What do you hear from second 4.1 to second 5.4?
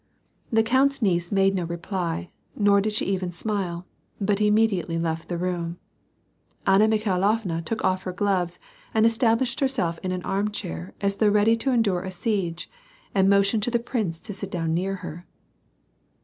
but immediately left the